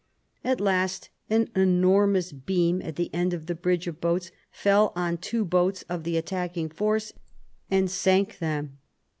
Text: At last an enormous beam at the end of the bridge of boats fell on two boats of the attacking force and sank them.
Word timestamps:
At 0.43 0.59
last 0.59 1.11
an 1.29 1.49
enormous 1.55 2.31
beam 2.31 2.81
at 2.81 2.95
the 2.95 3.13
end 3.13 3.35
of 3.35 3.45
the 3.45 3.53
bridge 3.53 3.85
of 3.85 4.01
boats 4.01 4.31
fell 4.49 4.93
on 4.95 5.17
two 5.19 5.45
boats 5.45 5.83
of 5.87 6.05
the 6.05 6.17
attacking 6.17 6.69
force 6.69 7.13
and 7.69 7.87
sank 7.87 8.39
them. 8.39 8.79